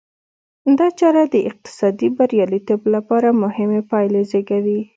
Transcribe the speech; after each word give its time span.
دا 0.77 0.87
چاره 0.99 1.23
د 1.33 1.35
اقتصادي 1.49 2.07
بریالیتوب 2.17 2.81
لپاره 2.95 3.29
مهمې 3.43 3.81
پایلې 3.91 4.21
زېږوي. 4.31 4.81